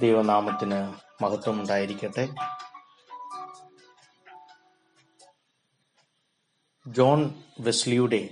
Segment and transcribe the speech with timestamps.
[0.00, 0.78] ദൈവനാമത്തിന്
[1.22, 2.28] മഹത്വം ഉണ്ടായിരിക്കട്ടെ
[6.86, 8.28] ജോൺ വെസ്ലിയുടെ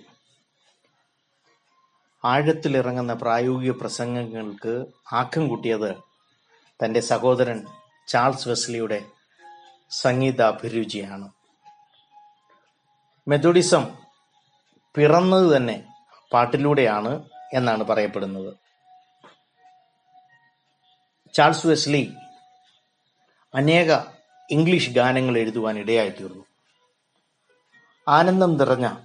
[2.24, 6.02] ആഴത്തിലിറങ്ങുന്ന പ്രായോഗിക പ്രസംഗങ്ങൾക്ക് ആക്കം കൂട്ടിയത്
[6.84, 7.66] തന്റെ സഹോദരൻ
[8.08, 9.04] ചാൾസ് വെസ്ലിയുടെ
[9.90, 11.28] സംഗീതാഭിരുചിയാണ്.
[13.28, 13.96] മെതോഡിസം
[14.94, 15.94] പിറന്നത് തന്നെ
[16.32, 18.61] പാട്ടിലൂടെയാണ് എന്നാണ് പറയപ്പെടുന്നത്.
[21.32, 22.14] ചാൾസ് വെസ്ലി
[23.54, 23.96] അനേക
[24.50, 26.44] ഇംഗ്ലീഷ് ഗാനങ്ങൾ എഴുതുവാൻ ഇടയായി തീർന്നു
[28.08, 28.96] ആനന്ദം നിറഞ്ഞ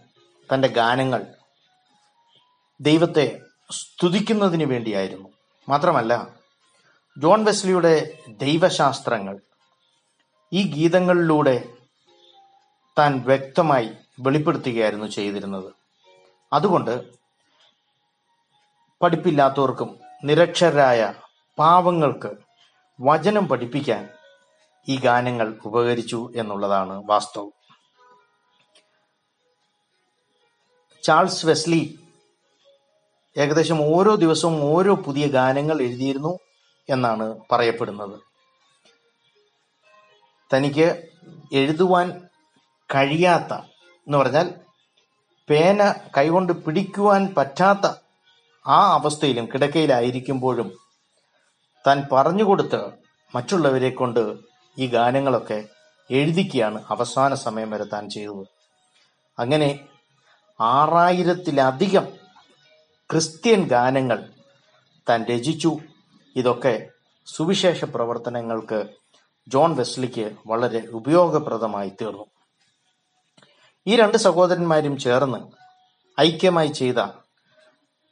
[0.54, 1.26] തന്റെ ഗാനങ്ങൾ
[2.82, 5.30] ദൈവത്തെ സ്തുതിക്കുന്നതിന് വേണ്ടിയായിരുന്നു.
[5.70, 6.28] മാത്രമല്ല
[7.18, 9.40] ജോൺ വെസ്ലിയുടെ ദൈവശാസ്ത്രങ്ങൾ
[10.54, 11.70] ഈ ഗീതങ്ങളിലൂടെ
[12.98, 15.74] താൻ വ്യക്തമായി വെളിപ്പെടുത്തുകയായിരുന്നു ചെയ്തിരുന്നത്.
[16.54, 17.04] അതുകൊണ്ട്
[19.02, 21.14] പഠിപ്പില്ലാത്തവർക്കും നിരക്ഷരായ
[21.60, 22.32] പാവങ്ങൾക്ക്
[23.02, 24.10] വചനം പഠിപ്പിക്കാൻ
[24.90, 27.52] ഈ ഗാനങ്ങൾ ഉപകരിച്ചു എന്നുള്ളതാണ് വാസ്തവം.
[31.04, 32.00] ചാൾസ് വെസ്ലി
[33.38, 36.40] ഏകദേശം ഓരോ ദിവസവും ഓരോ പുതിയ ഗാനങ്ങൾ എഴുതിയിരുന്നു
[36.90, 38.20] എന്നാണ് പറയപ്പെടുന്നത്.
[40.54, 41.10] തനിക്ക്
[41.54, 42.30] എഴുതുവാൻ
[42.96, 43.54] കഴിയാത്ത
[44.08, 44.54] എന്ന് പറഞ്ഞാൽ
[45.50, 47.92] പേന കൈകൊണ്ട് പിടിക്കുവാൻ പറ്റാത്ത
[48.68, 50.87] ആ അവസ്ഥയിലും കിടക്കയിലായിരിക്കുമ്പോഴും
[51.88, 52.92] താൻ പറഞ്ഞുകൊടുത്ത്
[53.36, 54.38] മറ്റുള്ളവരെ കൊണ്ട്
[54.80, 55.66] ഈ ഗാനങ്ങളൊക്കെ
[56.12, 58.48] എഴുതിക്കുകയാണ് അവസാന സമയം വരെ താൻ ചെയ്തത്.
[59.40, 59.88] അങ്ങനെ
[60.62, 62.08] ആറായിരത്തിലധികം
[63.12, 64.30] ക്രിസ്ത്യൻ ഗാനങ്ങൾ
[65.10, 65.78] താൻ രചിച്ചു.
[66.36, 66.88] ഇതൊക്കെ
[67.26, 68.88] സുവിശേഷ പ്രവർത്തനങ്ങൾക്ക്
[69.48, 72.26] ജോൺ വെസ്ലിക്ക് വളരെ ഉപയോഗപ്രദമായി തീർന്നു.
[73.88, 75.38] ഈ രണ്ട് സഹോദരന്മാരും ചേർന്ന്
[76.22, 76.96] ഐക്യമായി ചെയ്ത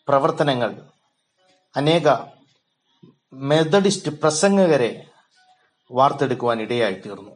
[0.08, 0.82] പ്രവർത്തനങ്ങൾ
[1.76, 2.35] അനേക
[3.36, 5.10] മെത്തഡിസ്റ്റ് പ്രസംഗകരെ
[5.92, 7.32] വാർത്തെടുക്കുവാൻ ഇടയായി തീർന്നു.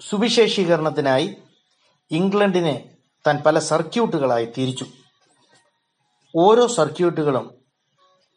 [0.00, 1.36] സുവിശേഷീകരണത്തിനായി
[2.10, 2.96] ഇംഗ്ലണ്ടിനെ
[3.26, 4.86] താൻ പല സർക്യൂട്ടുകളായി തിരിച്ചു.
[6.36, 7.54] ഓരോ സർക്യൂട്ടുകളും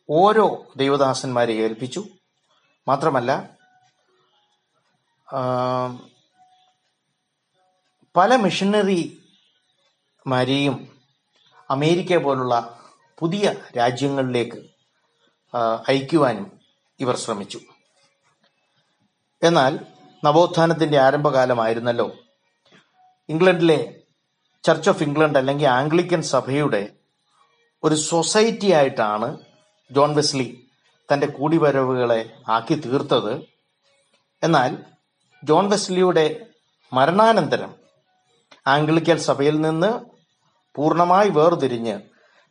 [0.09, 2.08] ഓരോ ദൈവദാസന്മാരെ ഏൽപ്പിച്ചു.
[2.88, 3.50] മാത്രമല്ല
[8.16, 10.88] പല മിഷനറിമാരെയും
[11.70, 12.80] അമേരിക്ക പോലുള്ള
[13.20, 14.71] പുതിയ രാജ്യങ്ങളിലേക്ക്
[15.54, 16.60] അയക്കുവാനും
[17.00, 17.60] ഇവർ ശ്രമിച്ചു.
[19.44, 19.80] എന്നാൽ
[20.24, 22.12] നവോത്ഥാനത്തിന്റെ ആരംഭകാലമായിരുന്നല്ലോ.
[23.30, 24.02] ഇംഗ്ലണ്ടിലെ
[24.64, 26.90] ചർച്ച് ഓഫ് ഇംഗ്ലണ്ട് അല്ലെങ്കിൽ ആംഗ്ലിക്കൻ സഭയുടെ
[27.84, 29.38] ഒരു സൊസൈറ്റി ആയിട്ടാണ്
[29.92, 30.68] ജോൺ വെസ്ലി
[31.14, 33.42] തന്റെ കൂടിവരവുകളെ ആക്കി തീർത്തത്.
[34.44, 34.78] എന്നാൽ
[35.44, 36.46] ജോൺ വെസ്ലിയുടെ
[36.94, 37.76] മരണാനന്തരം
[38.68, 40.00] ആംഗ്ലിക്കൽ സഭയിൽ നിന്ന്
[40.76, 42.02] പൂർണമായി വേർതിരിഞ്ഞ്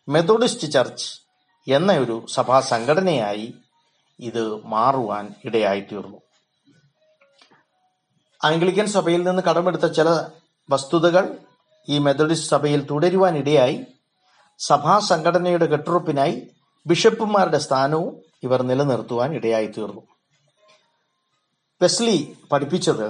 [0.08, 1.20] മെത്തഡിസ്റ്റ് ചർച്ച്
[1.70, 3.54] എന്ന ഒരു സഭാ സംഘടനയായി
[4.20, 6.18] ഇത് മാറുവാൻ ഇടയായിത്തീർന്നു.
[8.44, 10.08] ആംഗ്ലിക്കൻ സഭയിൽ നിന്ന് കടമെടുത്ത ചില
[10.70, 11.38] വസ്തുതകൾ
[11.88, 13.86] ഈ മെത്തഡിസ്റ്റ് സഭയിൽ തുടരുവാൻ ഇടയായി.
[14.58, 16.50] സഭാ സംഘടനയുടെ കെട്ടുറപ്പിനായി
[16.86, 20.00] ബിഷപ്പുമാരുടെ സ്ഥാനവും ഇവർ നിലനിർത്തുവാൻ ഇടയായി തീർന്നു
[21.82, 23.06] വെസ്ലി പഠിപ്പിച്ചത്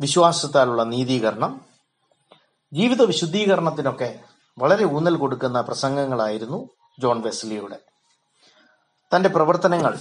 [0.00, 1.60] വിശ്വാസത്താലുള്ള നീതീകരണം
[2.72, 4.20] ജീവിത വിശുദ്ധീകരണത്തിനൊക്കെ
[4.58, 6.68] വളരെ ഊന്നൽ കൊടുക്കുന്ന പ്രസംഗങ്ങളായിരുന്നു.
[6.98, 7.78] ജോൺ വെസ്ലിയുടെ.
[9.14, 9.98] തന്റെ പ്രവർത്തനങ്ങൾ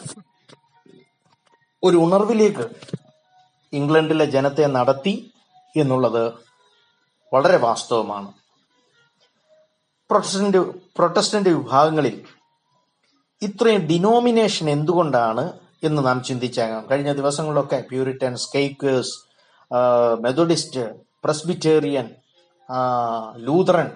[1.84, 2.70] ഒരു ഉണർവിലേക്ക്
[3.74, 5.32] ഇംഗ്ലണ്ടിലെ ജനത്തെ നടത്തി
[5.76, 6.34] എന്നുള്ളത്
[7.34, 8.34] വളരെ വാസ്തവമാണ്.
[10.10, 10.58] പ്രൊട്ടസ്റ്റന്റ്
[10.96, 12.26] പ്രൊട്ടസ്റ്റന്റ് വിഭാഗങ്ങളിൽ
[13.42, 16.86] ഇത്രയും ഡിനോമിനേഷൻ എന്തുകൊണ്ടാണ് എന്ന് നാം ചിന്തിച്ചേക്കാം.
[16.92, 19.16] കഴിഞ്ഞ ദിവസങ്ങളിലൊക്കെ Puritans Quakers
[20.22, 22.16] Methodist Presbyterian
[23.36, 23.92] Lutheran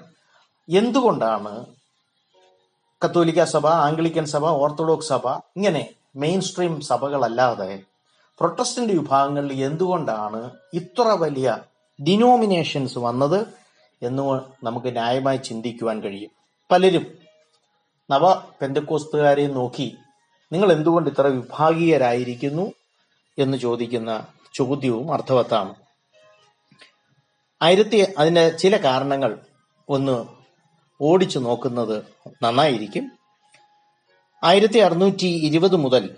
[0.70, 1.66] എന്തുകൊണ്ടാണ്
[3.04, 7.84] കത്തോലിക്ക സഭ ആംഗ്ലിക്കൻ സഭ ഓർത്തഡോക്സ് സഭ ഇങ്ങനെ മെയിൻ സ്ട്രീം സഭകളല്ലാതെ
[8.40, 11.58] പ്രൊട്ടസ്റ്റന്റ് വിഭാഗങ്ങളിൽ എന്തുകൊണ്ടാണ് ഇത്ര വലിയ
[12.04, 13.40] ഡിനോമിനേഷൻസ് വന്നത്
[14.02, 14.24] എന്ന്
[14.66, 16.32] നമുക്ക് ന്യായമായി ചിന്തിക്കുവാൻ കഴിയും.
[16.72, 17.06] പലരും
[18.10, 19.98] നവ പെന്തക്കോസ്തുകാരെ നോക്കി
[20.52, 22.74] നിങ്ങൾ എന്തുകൊണ്ട് ഇത്ര വിഭാഗീയരായിരിക്കുന്നു
[23.38, 25.74] എന്ന് ചോദിക്കുന്ന ചോദ്യവും അർത്ഥവത്താണ്.
[27.62, 29.40] ആയിരത്തി അതിന്റെ ചില കാരണങ്ങൾ
[29.90, 30.39] ഒന്ന്
[31.02, 32.06] ഓടിച്ചു നോക്കുന്നത്
[32.44, 33.06] നന്നായിരിക്കും.
[34.44, 36.16] ആയിരത്തി അറുന്നൂറ്റി ഇരുപത് മുതൽ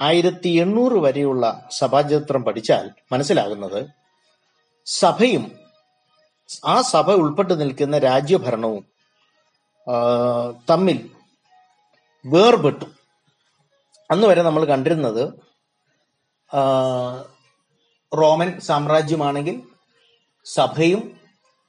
[0.00, 3.90] ആയിരത്തി എണ്ണൂറ് വരെയുള്ള സഭാചരിത്രം പഠിച്ചാൽ മനസ്സിലാകുന്നത്
[4.86, 5.44] സഭയും
[6.64, 8.84] ആ സഭ ഉൾപ്പെട്ടു നിൽക്കുന്ന രാജ്യഭരണവും
[10.70, 11.10] തമ്മിൽ
[12.24, 12.84] വേർപെട്ടു.
[14.10, 15.22] അന്ന് വരെ നമ്മൾ കണ്ടിരുന്നത്
[18.18, 19.62] റോമൻ സാമ്രാജ്യമാണെങ്കിൽ
[20.44, 21.21] സഭയും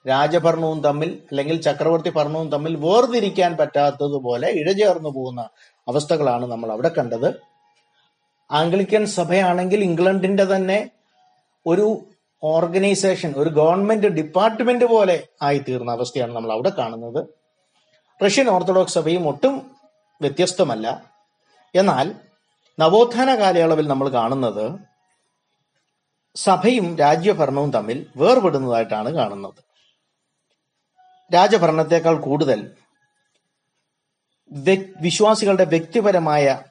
[0.07, 5.49] രാജഭരണവും തമ്മിൽ അല്ലെങ്കിൽ ചക്രവർത്തി ഭരണവും തമ്മിൽ വേർതിരിക്കാൻ പറ്റാത്തതുപോലെ ഇഴചേർന്നു പോകുന്ന
[5.87, 7.29] അവസ്ഥകളാണ് നമ്മൾ അവിടെ കണ്ടത്.
[8.51, 10.89] ആംഗ്ലിക്കൻ സഭയാണെങ്കിൽ ഇംഗ്ലണ്ടിന്റെ തന്നെ
[11.67, 12.05] ഒരു
[12.43, 17.27] ഓർഗനൈസേഷൻ ഒരു ഗവൺമെന്റ് ഡിപ്പാർട്ട്മെന്റ് പോലെ ആയി തീർന്ന അവസ്ഥയാണ് നമ്മൾ അവിടെ കാണുന്നത്.
[18.25, 19.71] റഷ്യൻ ഓർത്തഡോക്സ് സഭയും ഒട്ടും
[20.21, 21.03] വ്യത്യസ്തമല്ല.
[21.75, 22.15] എന്നാൽ
[22.79, 24.79] നവോത്ഥാന കാലയളവിൽ നമ്മൾ കാണുന്നത്
[26.35, 29.72] സഭയും രാജ്യഭരണവും തമ്മിൽ വേർപെടുന്നതായിട്ടാണ് കാണുന്നത്.
[31.33, 32.71] രാജഭരണത്തെക്കാൾ കൂടുതൽ
[35.01, 36.61] വിശ്വാസികളുടെ വ്യക്തിപരമായ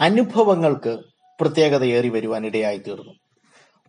[0.00, 0.98] അനുഭവങ്ങൾക്ക്
[1.40, 3.12] പ്രത്യേകതയേറി വരുവാനിടയായി തീർന്നു.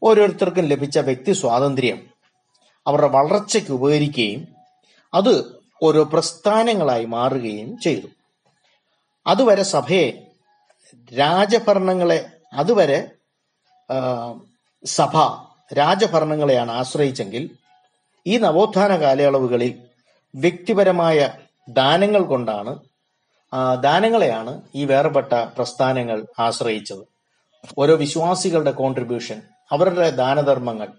[0.03, 2.09] ഓരോരുത്തർക്കും ലഭിച്ച വ്യക്തി സ്വാതന്ത്ര്യം
[2.87, 4.47] അവരുടെ വളർച്ചയ്ക്ക് ഉപകരിക്കുകയും
[5.13, 8.07] അത് ഓരോ പ്രസ്ഥാനങ്ങളായി മാറുകയും ചെയ്തു.
[9.27, 10.27] അതുവരെ സഭയെ
[11.19, 13.11] രാജഭരണങ്ങളെ അതുവരെ
[14.85, 15.17] സഭ
[15.73, 17.49] രാജഭരണങ്ങളെയാണ് ആശ്രയിച്ചെങ്കിൽ
[18.27, 19.83] ഈ നവോത്ഥാന കാലയളവുകളിൽ
[20.33, 21.18] വ്യക്തിപരമായ
[21.68, 22.71] ദാനങ്ങൾ കൊണ്ടാണ്
[23.85, 27.03] ദാനങ്ങളെയാണ് ഈ വേർപെട്ട പ്രസ്ഥാനങ്ങൾ ആശ്രയിച്ചത്.
[27.81, 29.38] ഓരോ വിശ്വാസികളുടെ കോൺട്രിബ്യൂഷൻ
[29.71, 30.89] അവരുടെ ദാനധർമ്മങ്ങൾ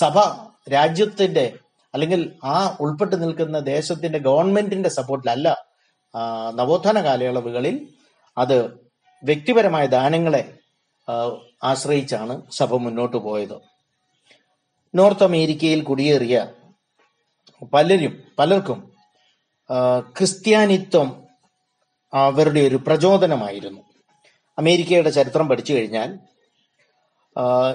[0.00, 0.16] സഭ
[0.74, 1.44] രാജ്യത്തിന്റെ
[1.94, 2.20] അല്ലെങ്കിൽ
[2.54, 5.48] ആ ഉൾപ്പെട്ട് നിൽക്കുന്ന ദേശത്തിന്റെ ഗവൺമെന്റിന്റെ സപ്പോർട്ടിലല്ല
[6.58, 7.76] നവോത്ഥാന കാലയളവുകളിൽ
[8.36, 8.58] അത്
[9.22, 10.42] വ്യക്തിപരമായ ദാനങ്ങളെ
[11.70, 13.56] ആശ്രയിച്ചാണ് സഭ മുന്നോട്ട് പോയത്.
[14.94, 16.36] നോർത്ത് അമേരിക്കയിൽ കുടിയേറിയ
[17.72, 18.92] പലരും പലർക്കും
[20.16, 21.24] ക്രിസ്ത്യാനിത്വം
[22.12, 23.80] അവരുടെ ഒരു പ്രചോദനമായിരുന്നു.
[24.58, 26.18] അമേരിക്കയുടെ ചരിത്രം പഠിച്ചു കഴിഞ്ഞാൽ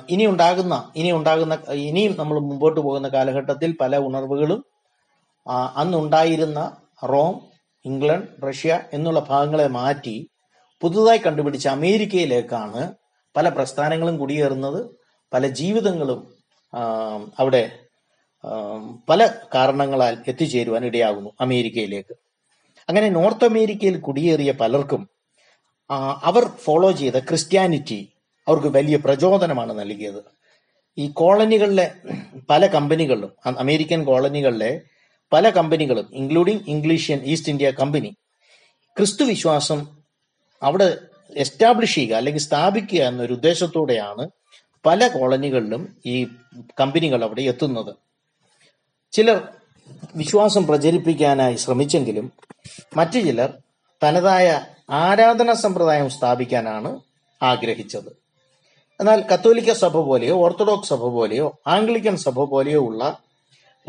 [0.10, 4.66] ഇനി ഉണ്ടാകുന്ന ഇനി ഉണ്ടാകുന്ന ഇനിയും നമ്മൾ മുമ്പോട്ട് പോകുന്ന കാലഘട്ടത്തിൽ പല ഉണർവുകളും
[5.76, 6.60] അന്നുണ്ടായിരുന്ന
[7.04, 7.42] റോം
[7.86, 10.30] ഇംഗ്ലണ്ട് റഷ്യ എന്നുള്ള ഭാഗങ്ങളെ മാറ്റി
[10.82, 12.94] പുതുതായി കണ്ടുപിടിച്ച അമേരിക്കയിലേക്കാണ്
[13.36, 14.90] പല പ്രസ്ഥാനങ്ങളും കുടിയേറുന്നത്
[15.34, 16.36] പല ജീവിതങ്ങളും
[17.40, 17.89] അവിടെ
[19.10, 22.16] പല കാരണങ്ങളാൽ എത്തിച്ചേരുവാൻ ഇടയാകുന്നു അമേരിക്കയിലേക്ക്.
[22.90, 25.10] അങ്ങനെ നോർത്ത് അമേരിക്കയിൽ കുടിയേറിയ പലർക്കും
[26.24, 28.10] അവർ ഫോളോ ചെയ്ത ക്രിസ്ത്യാനിറ്റി
[28.48, 30.24] അവർക്ക് വലിയ പ്രചോദനമാണ് നൽകിയത്.
[30.98, 31.92] ഈ കോളനികളിലെ
[32.50, 34.82] പല കമ്പനികളിലും അമേരിക്കൻ കോളനികളിലെ
[35.34, 38.16] പല കമ്പനികളും including English East India company
[38.98, 39.88] ക്രിസ്തു വിശ്വാസം
[40.64, 40.98] അവിടെ
[41.36, 44.30] എസ്റ്റാബ്ലിഷ് ചെയ്യുക അല്ലെങ്കിൽ സ്ഥാപിക്കുക എന്നൊരു ഉദ്ദേശത്തോടെയാണ്
[44.86, 46.28] പല കോളനികളിലും ഈ
[46.80, 48.09] കമ്പനികൾ അവിടെ എത്തുന്നത്.
[49.12, 49.48] ചിലർ
[50.16, 52.32] വിശ്വാസം പ്രചരിപ്പിക്കാനായി ശ്രമിച്ചെങ്കിലും
[52.98, 53.54] മറ്റു ചിലർ
[54.04, 57.00] തനതായ ആരാധനാ സമ്പ്രദായം സ്ഥാപിക്കാനാണ്
[57.44, 58.10] ആഗ്രഹിച്ചത്.
[59.00, 63.20] എന്നാൽ കത്തോലിക്ക സഭ പോലെയോ ഓർത്തഡോക്സ് സഭ പോലെയോ ആംഗ്ലിക്കൻ സഭ പോലെയോ ഉള്ള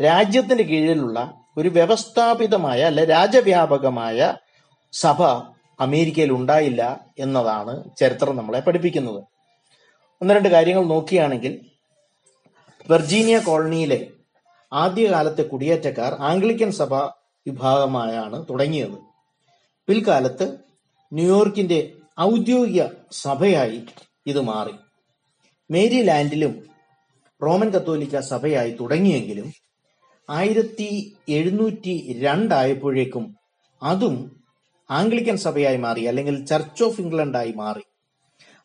[0.03, 4.37] രാജ്യത്തിന് കീഴിലുള്ള ഒരു വ്യവസ്ഥാപിതമായ അല്ലെ രാജ്യവ്യാപകമായ
[4.93, 5.23] സഭ
[5.79, 9.23] അമേരിക്കയിൽ ഉണ്ടായില്ല എന്നതാണ് ചരിത്രം നമ്മളെ പഠിപ്പിക്കുന്നത്.
[10.21, 11.59] ഒന്ന് രണ്ട് കാര്യങ്ങൾ നോക്കുകയാണെങ്കിൽ
[12.89, 14.07] വെർജീനിയ കോളനിയിലെ
[14.73, 16.93] ആദ്യകാലത്തെ കുടിയേറ്റക്കാർ ആംഗ്ലിക്കൻ സഭ
[17.47, 18.97] വിഭാഗമായാണ് തുടങ്ങിയത്.
[19.87, 20.57] പിൽക്കാലത്ത്
[21.13, 23.85] ന്യൂയോർക്കിന്റെ ഔദ്യോഗിക സഭയായി
[24.27, 24.71] ഇത് മാറി.
[25.71, 26.63] മേരി ലാൻഡിലും
[27.45, 29.51] റോമൻ കത്തോലിക്ക സഭയായി തുടങ്ങിയെങ്കിലും
[30.29, 33.35] ആയിരത്തി എഴുന്നൂറ്റി രണ്ടായപ്പോഴേക്കും
[33.83, 34.41] അതും
[34.91, 37.83] ആംഗ്ലിക്കൻ സഭയായി മാറി അല്ലെങ്കിൽ ചർച്ച് ഓഫ് ഇംഗ്ലണ്ടായി മാറി.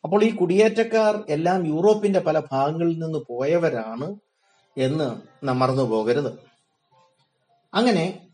[0.03, 4.26] അപ്പോൾ ഈ കുടിയേറ്റക്കാർ എല്ലാം യൂറോപ്പിന്റെ പല ഭാഗങ്ങളിൽ നിന്ന് പോയവരാണ്
[4.77, 6.33] എന്ന് നാം മറന്നു പോകരുത്.
[7.73, 8.27] അങ്ങനെ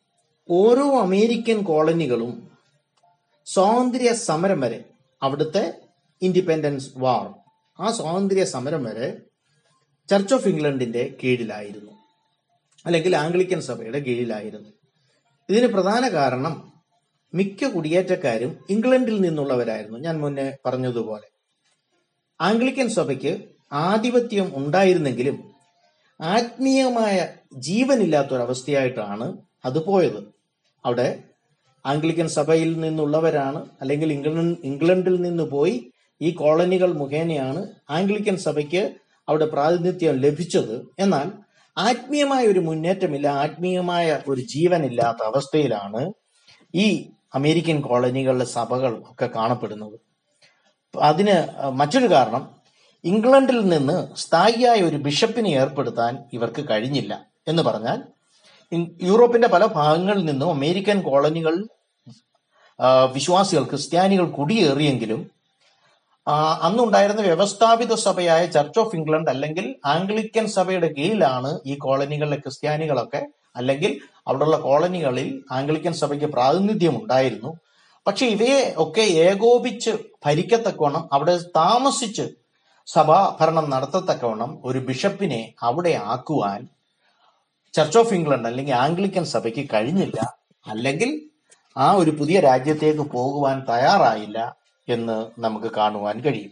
[0.50, 2.52] ഓരോ അമേരിക്കൻ കോളനികളും
[3.46, 4.84] സ്വാതന്ത്ര്യ സമരം വരെ
[5.24, 5.82] അവിടുത്തെ
[6.22, 7.34] ഇൻഡിപെൻഡൻസ് വാർ
[7.80, 9.18] ആ സ്വാതന്ത്ര്യ സമരം വരെ
[10.10, 11.92] ചർച്ച് ഓഫ് ഇംഗ്ലണ്ടിന്റെ കീഴിലായിരുന്നു.
[12.86, 14.70] അല്ലെങ്കിൽ ആംഗ്ലിക്കൻ സഭയുടെ കീഴിലായിരുന്നു.
[15.50, 16.74] ഇതിന് പ്രധാന കാരണം
[17.34, 20.00] മിക്ക കുടിയേറ്റക്കാരും ഇംഗ്ലണ്ടിൽ നിന്നുള്ളവരായിരുന്നു.
[20.00, 21.28] ഞാൻ മുന്നേ പറഞ്ഞതുപോലെ.
[22.42, 25.53] ആംഗ്ലിക്കൻ സഭയ്ക്ക് ആധിപത്യം ഉണ്ടായിരുന്നെങ്കിലും
[26.22, 30.34] ആത്മീയമായ ജീവനില്ലാത്തൊരവസ്ഥയായിട്ടാണ് അത് പോയത്.
[30.86, 31.24] അവിടെ
[31.86, 35.92] ആംഗ്ലിക്കൻ സഭയിൽ നിന്നുള്ളവരാണ് അല്ലെങ്കിൽ ഇംഗ്ലണ്ട് ഇംഗ്ലണ്ടിൽ നിന്ന് പോയി
[36.22, 38.94] ഈ കോളനികൾ മുഖേനയാണ് ആംഗ്ലിക്കൻ സഭയ്ക്ക്
[39.30, 40.88] അവിടെ പ്രാതിനിധ്യം ലഭിച്ചത്.
[41.00, 41.32] എന്നാൽ
[41.78, 46.14] ആത്മീയമായ ഒരു മുന്നേറ്റമില്ല ആത്മീയമായ ഒരു ജീവനില്ലാത്ത അവസ്ഥയിലാണ്
[46.76, 50.00] ഈ അമേരിക്കൻ കോളനികളിലെ സഭകൾ ഒക്കെ കാണപ്പെടുന്നത്.
[50.94, 52.63] അതിന് മറ്റൊരു കാരണം
[53.04, 57.14] ഇംഗ്ലണ്ടിൽ നിന്ന് സ്ഥായിയായ ഒരു ബിഷപ്പിനെ ഏർപ്പെടുത്താൻ ഇവർക്ക് കഴിഞ്ഞില്ല
[57.48, 58.00] എന്ന് പറഞ്ഞാൽ
[59.02, 61.56] യൂറോപ്പിന്റെ പല ഭാഗങ്ങളിൽ നിന്നും അമേരിക്കൻ കോളനികൾ
[63.14, 65.22] വിശ്വാസികൾ ക്രിസ്ത്യാനികൾ കുടിയേറിയെങ്കിലും
[66.62, 73.22] അന്നുണ്ടായിരുന്ന വ്യവസ്ഥാപിത സഭയായ ചർച്ച് ഓഫ് ഇംഗ്ലണ്ട് അല്ലെങ്കിൽ ആംഗ്ലിക്കൻ സഭയുടെ കീഴിലാണ് ഈ കോളനികളിലെ ക്രിസ്ത്യാനികളൊക്കെ
[73.56, 73.92] അല്ലെങ്കിൽ
[74.28, 77.52] അവിടെയുള്ള കോളനികളിൽ ആംഗ്ലിക്കൻ സഭയ്ക്ക് പ്രാതിനിധ്യം ഉണ്ടായിരുന്നു
[78.08, 79.92] പക്ഷെ ഇവയെ ഒക്കെ ഏകോപിച്ച്
[80.26, 82.26] ഭരിക്കത്തക്കോണം അവിടെ താമസിച്ച്
[82.86, 86.68] സഭാ ഭരണം നടത്തത്തക്കവണ്ണം ഒരു ബിഷപ്പിനെ അവിടെ ആക്കുവാൻ
[87.74, 90.36] ചർച്ച് ഓഫ് ഇംഗ്ലണ്ട് അല്ലെങ്കിൽ ആംഗ്ലിക്കൻ സഭയ്ക്ക് കഴിഞ്ഞില്ല.
[90.68, 91.30] അല്ലെങ്കിൽ
[91.78, 94.56] ആ ഒരു പുതിയ രാജ്യത്തേക്ക് പോകുവാൻ തയ്യാറായില്ല
[94.90, 96.52] എന്ന് നമുക്ക് കാണുവാൻ കഴിയും.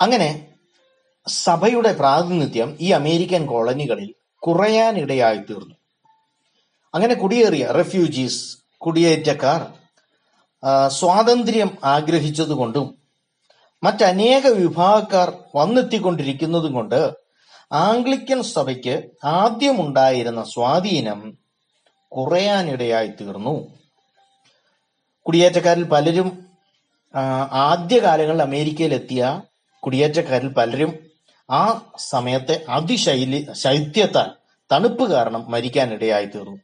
[0.00, 0.54] അങ്ങനെ
[1.26, 5.74] സഭയുടെ പ്രാതിനിധ്യം ഈ അമേരിക്കൻ കോളനികളിൽ കുറയാനിടയായി തീർന്നു.
[6.94, 9.72] അങ്ങനെ കുടിയേറിയ റെഫ്യൂജീസ് കുടിയേറ്റക്കാർ
[10.88, 13.01] സ്വാതന്ത്ര്യം ആഗ്രഹിച്ചതുകൊണ്ടും
[13.84, 17.12] മറ്റനേക വിഭാഗക്കാർ വന്നെത്തിക്കൊണ്ടിരിക്കുന്നതും കൊണ്ട്
[17.72, 21.38] ആംഗ്ലിക്കൻ സഭയ്ക്ക് ആദ്യമുണ്ടായിരുന്ന സ്വാധീനം
[22.08, 23.54] കുറയാനിടയായി തീർന്നു.
[25.26, 26.48] കുടിയേറ്റക്കാരിൽ പലരും
[27.52, 29.42] ആദ്യകാലങ്ങളിൽ അമേരിക്കയിലെത്തിയ
[29.82, 30.98] കുടിയേറ്റക്കാരിൽ പലരും
[31.50, 34.30] ആ സമയത്തെ അതിശൈലി ശൈത്യത്താൽ
[34.72, 36.60] തണുപ്പ് കാരണം മരിക്കാനിടയായി തീർന്നു.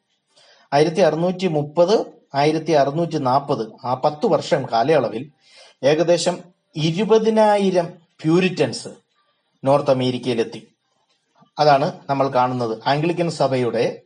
[0.73, 5.31] ആയിരത്തി അറുന്നൂറ്റി മുപ്പത് ആയിരത്തി അറുന്നൂറ്റി നാൽപ്പത് ആ പത്ത് വർഷം കാലയളവിൽ
[5.83, 7.87] ഏകദേശം ഇരുപതിനായിരം
[8.23, 8.89] പ്യൂരിറ്റൻസ്
[9.65, 10.69] നോർത്ത് അമേരിക്കയിലെത്തി.
[11.59, 12.79] അതാണ് നമ്മൾ കാണുന്നത്.
[12.87, 14.03] ആംഗ്ലിക്കൻ സഭയുടെ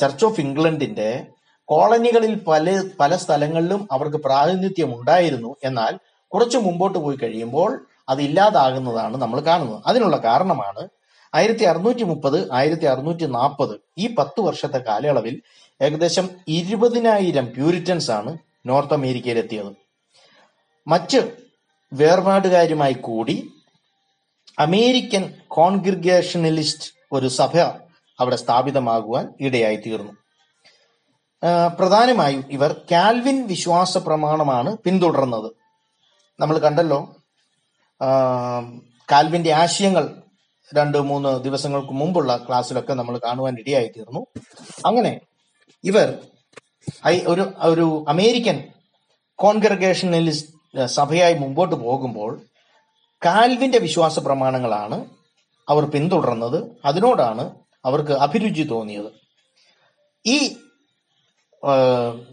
[0.00, 1.26] ചർച്ച് ഓഫ് ഇംഗ്ലണ്ടിന്റെ
[1.64, 5.56] കോളനികളിൽ പല പല സ്ഥലങ്ങളിലും അവർക്ക് പ്രാതിനിധ്യം ഉണ്ടായിരുന്നു.
[5.64, 5.98] എന്നാൽ
[6.32, 9.82] കുറച്ച് മുമ്പോട്ട് പോയി കഴിയുമ്പോൾ അത് ഇല്ലാതാകുന്നതാണ് നമ്മൾ കാണുന്നത്.
[9.86, 10.88] അതിനുള്ള കാരണമാണ്
[11.34, 15.42] ആയിരത്തി അറുന്നൂറ്റി മുപ്പത് ആയിരത്തി അറുന്നൂറ്റി നാൽപ്പത് ഈ പത്ത് വർഷത്തെ കാലയളവിൽ
[15.82, 19.72] ഏകദേശം ഇരുപതിനായിരം പ്യൂരിറ്റൻസ് ആണ് നോർത്ത് അമേരിക്കയിലെത്തിയത്.
[20.88, 21.45] മറ്റ്
[21.92, 23.52] വേർപാടുകാരുമായി കൂടി
[24.58, 27.58] അമേരിക്കൻ കോൺഗ്രിഗേഷണലിസ്റ്റ് ഒരു സഭ
[28.20, 30.12] അവിടെ സ്ഥാപിതമാകുവാൻ ഇടയായി തീർന്നു.
[31.78, 35.52] പ്രധാനമായും ഇവർ കാൽവിൻ വിശ്വാസ പ്രമാണമാണ് പിന്തുടർന്നത്.
[36.40, 37.16] നമ്മൾ കണ്ടല്ലോ
[39.12, 40.22] കാൽവിന്റെ ആശയങ്ങൾ
[40.74, 44.26] രണ്ട് മൂന്ന് ദിവസങ്ങൾക്ക് മുമ്പുള്ള ക്ലാസ്സിലൊക്കെ നമ്മൾ കാണുവാൻ ഇടയായി തീർന്നു.
[44.86, 45.20] അങ്ങനെ
[45.84, 46.18] ഇവർ
[47.26, 48.64] ഒരു ഒരു അമേരിക്കൻ
[49.34, 52.40] കോൺഗ്രഗേഷണലിസ്റ്റ് സഭയായി മുമ്പോട്ട് പോകുമ്പോൾ
[53.24, 55.06] കാൽവിന്റെ വിശ്വാസ പ്രമാണങ്ങളാണ്
[55.68, 56.70] അവർ പിന്തുടർന്നത്.
[56.84, 59.12] അതിനോടാണ് അവർക്ക് അഭിരുചി തോന്നിയത്.
[60.26, 60.56] ഈ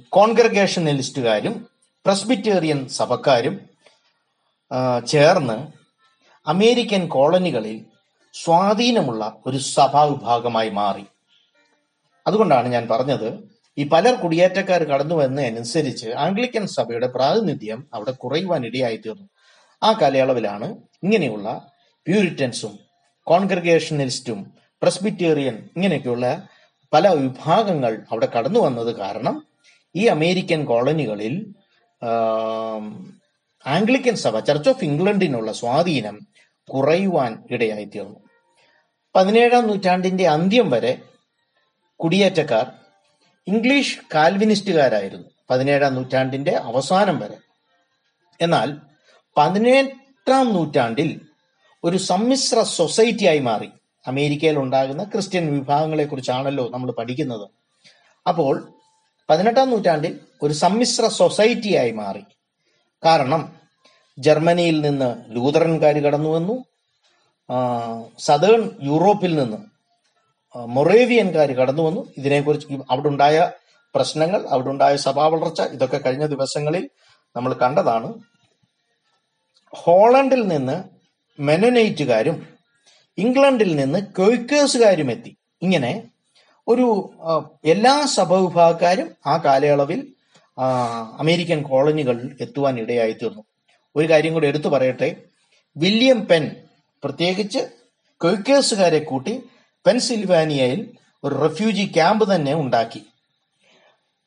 [0.10, 1.70] കോൺഗ്രഗേഷനലിസ്റ്റുകാരും
[2.06, 3.70] പ്രസ്ബിറ്റേറിയൻ സഭക്കാരും
[5.08, 5.68] ചേർന്ന്
[6.48, 7.86] അമേരിക്കൻ കോളനികളിൽ
[8.34, 11.06] സ്വാധീനമുള്ള ഒരു സഭാ വിഭാഗമായി മാറി.
[12.28, 19.28] അതുകൊണ്ടാണ് ഞാൻ പറഞ്ഞത് ഈ പലർ കുടിയേറ്റക്കാർ കടന്നു വന്നതനുസരിച്ച് ആംഗ്ലിക്കൻ സഭയുടെ പ്രാതിനിധ്യം അവിടെ കുറയുവാൻ ഇടയായി തീർന്നു
[19.84, 21.72] ആ കാലയളവിലാണ് ഇങ്ങനെയുള്ള
[22.08, 22.80] പ്യൂരിറ്റൻസും
[23.28, 26.48] കോൺഗ്രഗേഷനലിസ്റ്റും പ്രസ്ബിറ്റേറിയൻ ഇങ്ങനെയൊക്കെയുള്ള
[26.94, 29.46] പല വിഭാഗങ്ങൾ അവിടെ കടന്നു വന്നത് കാരണം
[29.96, 31.56] ഈ അമേരിക്കൻ കോളനികളിൽ
[33.66, 36.20] ആംഗ്ലിക്കൻ സഭ ചർച്ച് ഓഫ് ഇംഗ്ലണ്ടിനുള്ള സ്വാധീനം
[36.70, 38.20] കുറയുവാൻ ഇടയായി തീർന്നു
[39.16, 41.02] പതിനേഴാം നൂറ്റാണ്ടിന്റെ അന്ത്യം വരെ
[42.00, 42.83] കുടിയേറ്റക്കാർ
[43.48, 47.38] ഇംഗ്ലീഷ് കാൽവിനിസ്റ്റുകാരായിരുന്നു പതിനേഴാം നൂറ്റാണ്ടിന്റെ അവസാനം വരെ.
[48.42, 48.78] എന്നാൽ
[49.38, 51.22] പതിനെട്ടാം നൂറ്റാണ്ടിൽ
[51.84, 53.70] ഒരു സമ്മിശ്ര സൊസൈറ്റിയായി മാറി.
[54.08, 57.50] അമേരിക്കയിൽ ഉണ്ടാകുന്ന ക്രിസ്ത്യൻ വിഭാഗങ്ങളെ കുറിച്ചാണല്ലോ നമ്മൾ പഠിക്കുന്നത്.
[58.28, 58.74] അപ്പോൾ
[59.30, 62.24] പതിനെട്ടാം നൂറ്റാണ്ടിൽ ഒരു സമ്മിശ്ര സൊസൈറ്റിയായി മാറി.
[63.06, 63.56] കാരണം
[64.18, 66.66] ജർമ്മനിയിൽ നിന്ന് ലൂതറൻകാർ കടന്നു വന്നു
[67.50, 67.56] ആ,
[68.20, 69.73] സദേൺ യൂറോപ്പിൽ നിന്ന്
[70.56, 72.14] മൊറേവിയൻകാർ കടന്നു വന്നു.
[72.18, 73.52] ഇതിനെക്കുറിച്ച് അവിടെ ഉണ്ടായ
[73.96, 76.90] പ്രശ്നങ്ങൾ അവിടെ ഉണ്ടായ സഭാ വളർച്ച ഇതൊക്കെ കഴിഞ്ഞ ദിവസങ്ങളിൽ
[77.36, 78.14] നമ്മൾ കണ്ടതാണ്.
[79.70, 80.84] ഹോളണ്ടിൽ നിന്ന്
[81.40, 82.48] മെനനൈറ്റുകാരും
[83.18, 85.38] ഇംഗ്ലണ്ടിൽ നിന്ന് ക്വൈക്കേഴ്സുകാരും എത്തി.
[85.62, 86.04] ഇങ്ങനെ
[86.68, 87.12] ഒരു
[87.66, 90.14] എല്ലാ എല്ലാ സഭവിഭാഗക്കാരും ആ കാലയളവിൽ
[91.20, 93.44] അമേരിക്കൻ കോളനികളിൽ എത്തുവാൻ ഇടയായി തീർന്നു.
[93.96, 95.16] ഒരു കാര്യം കൂടി എടുത്തു പറയട്ടെ.
[95.78, 96.56] വില്യം പെൻ
[97.04, 97.60] പ്രത്യേകിച്ച്
[98.22, 99.44] ക്വൈക്കേഴ്സുകാരെ കൂട്ടി
[99.86, 100.92] പെൻസിൽവാനിയയിൽ
[101.24, 103.06] ഒരു റെഫ്യൂജി ക്യാമ്പ് തന്നെ ഉണ്ടാക്കി.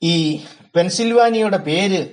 [0.02, 0.44] ഈ
[0.76, 2.06] പെൻസിൽവാനിയയുടെ പേര്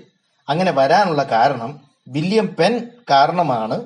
[0.50, 3.86] അങ്ങനെ വരാനുള്ള കാരണം വില്യം പെൻ കാരണമാണ്.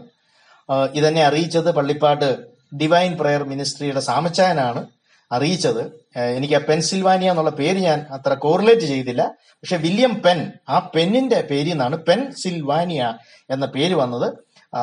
[0.94, 2.46] ഇതെന്നെ അറിയിച്ചത് പള്ളിപ്പാട്ട്
[2.76, 4.86] ഡിവൈൻ പ്രെയർ മിനിസ്ട്രിയുടെ സാമച്ചായനാണ്
[5.32, 6.08] അറിയിച്ചത്.
[6.20, 9.36] എനിക്ക് ആ പെൻസിൽവാനിയ എന്നുള്ള പേര് ഞാൻ അത്ര കോറിലേറ്റ് ചെയ്തില്ല.
[9.42, 13.14] പക്ഷെ വില്യം പെൻ ആ പെന്നിന്റെ പേരിൽ നിന്നാണ് പെൻസിൽവാനിയ
[13.50, 14.34] എന്ന പേര് വന്നത്.
[14.76, 14.82] ആ,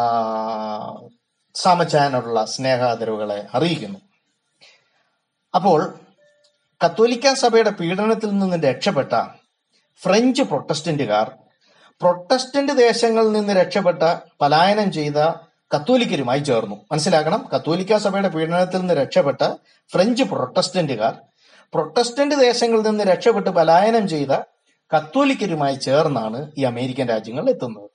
[1.55, 3.99] സാമച്ചായനോടുള്ള സ്നേഹാദരവുകളെ അറിയിക്കുന്നു.
[5.55, 5.81] അപ്പോൾ
[6.85, 9.15] കത്തോലിക്ക സഭയുടെ പീഡനത്തിൽ നിന്ന് രക്ഷപ്പെട്ട
[10.03, 11.27] ഫ്രഞ്ച് പ്രൊട്ടസ്റ്റന്റുകാർ
[12.01, 14.03] പ്രൊട്ടസ്റ്റന്റ് ദേശങ്ങളിൽ നിന്ന് രക്ഷപ്പെട്ട
[14.41, 15.19] പലായനം ചെയ്ത
[15.75, 16.77] കത്തോലിക്കരുമായി ചേർന്നു.
[16.93, 17.49] മനസ്സിലാക്കണം?
[17.55, 19.43] കത്തോലിക്ക സഭയുടെ പീഡനത്തിൽ നിന്ന് രക്ഷപ്പെട്ട
[19.93, 21.15] ഫ്രഞ്ച് പ്രൊട്ടസ്റ്റന്റുകാർ
[21.73, 24.33] പ്രൊട്ടസ്റ്റന്റ് ദേശങ്ങളിൽ നിന്ന് രക്ഷപ്പെട്ട് പലായനം ചെയ്ത
[24.91, 27.89] കത്തോലിക്കരുമായി ചേർന്നാണ് ഈ അമേരിക്കൻ രാജ്യങ്ങൾ എത്തുന്നത്.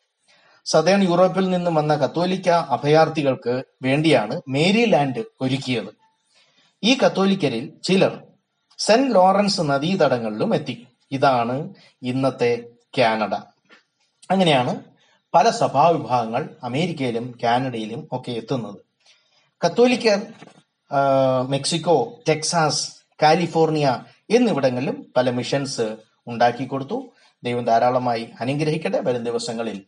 [0.65, 5.98] സദേൺ യൂറോപ്പിൽ നിന്നും വന്ന കത്തോലിക്ക അഭയാർത്ഥികൾക്ക് വേണ്ടിയാണ് മേരിലാൻഡ് ഒരുക്കിയത്.
[6.83, 8.23] ഈ കത്തോലിക്കരിൽ ചിലർ
[8.77, 10.87] സെന്റ് ലോറൻസ് നദീതടങ്ങളിലും എത്തി.
[11.11, 12.63] ഇതാണ് ഇന്നത്തെ
[12.97, 13.35] കാനഡ.
[14.31, 14.83] അങ്ങനെയാണ്
[15.33, 18.75] പല സഭാവിഭാഗങ്ങൾ അമേരിക്കയിലും കാനഡയിലും ഒക്കെ എത്തുന്നത്.
[19.65, 20.21] കത്തോലിക്കർ
[21.49, 22.91] മെക്സിക്കോ ടെക്സാസ്
[23.23, 27.09] കാലിഫോർണിയ എന്നിവിടങ്ങളിലും പല മിഷൻസ് ഉണ്ടാക്കി കൊടുത്തു.
[27.43, 29.01] ദൈവം ധാരാളമായി അനുഗ്രഹിക്കട്ടെ.
[29.01, 29.85] വരും ദിവസങ്ങളിൽ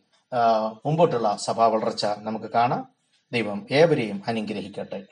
[0.86, 2.88] മുമ്പോട്ടുള്ള സഭാ വളർച്ച നമുക്ക് കാണാം.
[3.32, 5.04] ദൈവം ഏവരെയും അനുഗ്രഹിക്കട്ടെ.